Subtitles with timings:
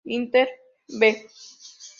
[0.05, 0.47] Inter
[0.99, 1.13] "B"